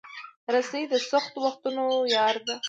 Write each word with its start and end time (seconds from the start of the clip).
رسۍ 0.53 0.83
د 0.91 0.93
سختو 1.09 1.37
وختونو 1.45 1.85
یار 2.15 2.35
ده. 2.47 2.55